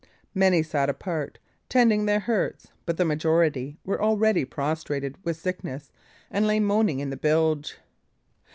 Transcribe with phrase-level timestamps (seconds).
[0.33, 1.37] Many sat apart,
[1.69, 5.91] tending their hurts, but the majority were already prostrated with sickness,
[6.31, 7.77] and lay moaning in the bilge.